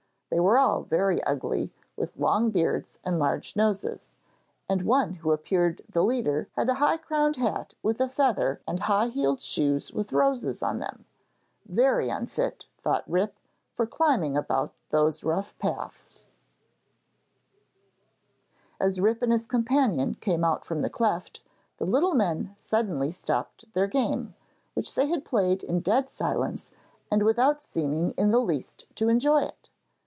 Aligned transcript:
They 0.33 0.39
were 0.39 0.57
all 0.57 0.83
very 0.83 1.21
ugly, 1.25 1.73
with 1.97 2.15
long 2.15 2.51
beards 2.51 2.99
and 3.03 3.19
large 3.19 3.53
noses, 3.57 4.15
and 4.69 4.81
one 4.81 5.15
who 5.15 5.33
appeared 5.33 5.81
the 5.89 6.01
leader 6.05 6.47
had 6.53 6.69
a 6.69 6.75
high 6.75 6.95
crowned 6.95 7.35
hat 7.35 7.73
with 7.83 7.99
a 7.99 8.07
feather 8.07 8.61
and 8.65 8.79
high 8.79 9.09
heeled 9.09 9.41
shoes 9.41 9.91
with 9.91 10.13
roses 10.13 10.63
on 10.63 10.79
them 10.79 11.05
very 11.65 12.07
unfit, 12.07 12.67
thought 12.81 13.03
Rip, 13.09 13.35
for 13.73 13.85
climbing 13.85 14.37
about 14.37 14.73
those 14.87 15.25
rough 15.25 15.59
paths. 15.59 16.27
[Illustration: 18.79 19.03
RIP 19.03 19.19
FINDS 19.19 19.45
THE 19.45 19.57
DWARFS 19.59 19.69
PLAYING 19.69 19.81
NINEPINS] 19.81 20.17
As 20.17 20.21
Rip 20.21 20.21
and 20.21 20.21
his 20.21 20.21
companion 20.21 20.21
came 20.21 20.43
out 20.45 20.63
from 20.63 20.81
the 20.81 20.89
cleft, 20.89 21.41
the 21.75 21.85
little 21.85 22.13
men 22.15 22.55
suddenly 22.57 23.11
stopped 23.11 23.65
their 23.73 23.87
game, 23.87 24.35
which 24.75 24.95
they 24.95 25.07
had 25.07 25.25
played 25.25 25.61
in 25.61 25.81
dead 25.81 26.09
silence 26.09 26.71
and 27.11 27.23
without 27.23 27.61
seeming 27.61 28.11
in 28.11 28.31
the 28.31 28.39
least 28.41 28.85
to 28.95 29.09
enjoy 29.09 29.41
it. 29.41 29.71